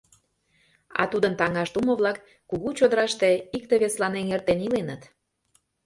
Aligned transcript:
А 1.01 1.03
тудын 1.11 1.33
таҥаш 1.39 1.69
тумо-влак 1.73 2.17
кугу 2.49 2.69
чодыраште 2.77 3.29
икте-весылан 3.57 4.13
эҥертен 4.21 4.59
иленыт. 4.65 5.01